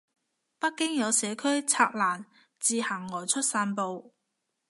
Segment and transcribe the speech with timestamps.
[0.57, 2.25] 北京有社區拆欄
[2.59, 4.15] 自行外出散步